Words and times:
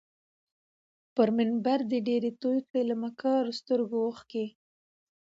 پر 1.15 1.27
منبر 1.37 1.79
دي 1.89 1.99
ډیري 2.07 2.31
توی 2.41 2.57
کړې 2.69 2.81
له 2.89 2.95
مکارو 3.03 3.51
سترګو 3.59 3.97
اوښکي 4.05 4.45